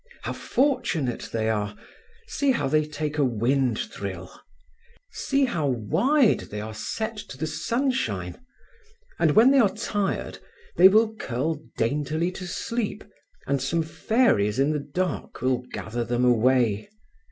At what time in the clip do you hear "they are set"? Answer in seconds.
6.49-7.17